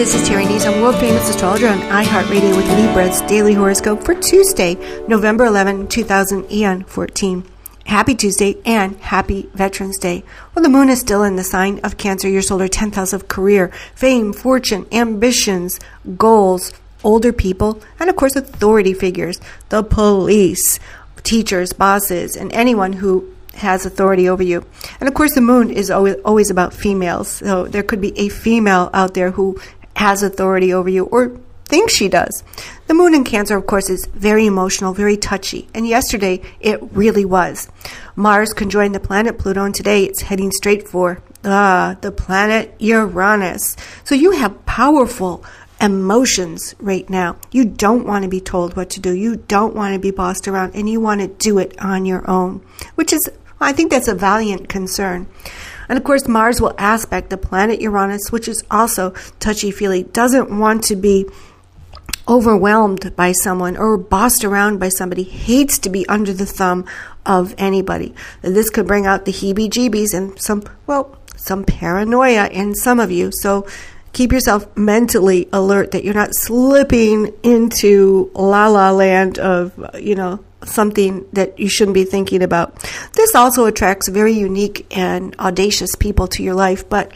[0.00, 4.76] This is Terry Nazon, world famous astrologer on iHeartRadio with Libra's daily horoscope for Tuesday,
[5.06, 7.44] November 11, 2014.
[7.84, 10.24] Happy Tuesday and happy Veterans Day.
[10.54, 13.28] Well, the moon is still in the sign of Cancer, your solar 10th house of
[13.28, 15.78] career, fame, fortune, ambitions,
[16.16, 16.72] goals,
[17.04, 19.38] older people, and of course, authority figures,
[19.68, 20.80] the police,
[21.24, 24.64] teachers, bosses, and anyone who has authority over you.
[24.98, 27.28] And of course, the moon is always, always about females.
[27.28, 29.60] So there could be a female out there who
[30.00, 32.42] has authority over you or thinks she does.
[32.86, 35.68] The moon in Cancer, of course, is very emotional, very touchy.
[35.74, 37.68] And yesterday, it really was.
[38.16, 43.76] Mars conjoined the planet Pluto, and today it's heading straight for ah, the planet Uranus.
[44.04, 45.44] So you have powerful
[45.80, 47.36] emotions right now.
[47.52, 49.12] You don't want to be told what to do.
[49.14, 52.28] You don't want to be bossed around, and you want to do it on your
[52.28, 52.62] own,
[52.94, 55.26] which is, I think that's a valiant concern.
[55.90, 60.56] And of course, Mars will aspect the planet Uranus, which is also touchy feely, doesn't
[60.56, 61.26] want to be
[62.28, 66.86] overwhelmed by someone or bossed around by somebody, hates to be under the thumb
[67.26, 68.14] of anybody.
[68.40, 73.10] This could bring out the heebie jeebies and some, well, some paranoia in some of
[73.10, 73.32] you.
[73.32, 73.66] So
[74.12, 80.38] keep yourself mentally alert that you're not slipping into la la land of, you know,
[80.64, 82.78] something that you shouldn't be thinking about.
[83.14, 87.12] This also attracts very unique and audacious people to your life, but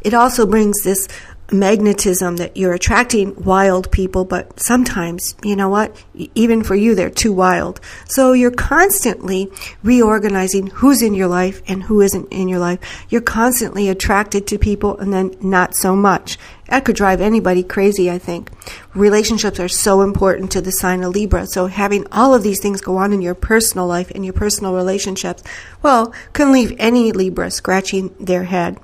[0.00, 1.08] it also brings this
[1.50, 6.04] magnetism that you're attracting wild people, but sometimes, you know what?
[6.34, 7.80] Even for you, they're too wild.
[8.06, 9.50] So you're constantly
[9.82, 13.06] reorganizing who's in your life and who isn't in your life.
[13.08, 16.38] You're constantly attracted to people and then not so much.
[16.68, 18.50] That could drive anybody crazy, I think.
[18.94, 21.46] Relationships are so important to the sign of Libra.
[21.46, 24.74] So having all of these things go on in your personal life and your personal
[24.74, 25.42] relationships,
[25.82, 28.78] well, can leave any Libra scratching their head.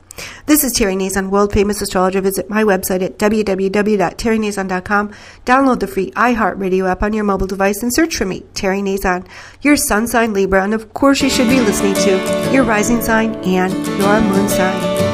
[0.46, 2.20] This is Terry Nazon, world famous astrologer.
[2.20, 5.12] Visit my website at www.terrynazon.com.
[5.44, 9.26] Download the free iHeartRadio app on your mobile device and search for me, Terry Nazon,
[9.62, 13.34] your sun sign Libra, and of course you should be listening to your rising sign
[13.36, 15.13] and your moon sign.